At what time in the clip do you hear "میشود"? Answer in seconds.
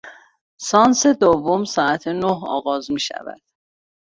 2.91-3.41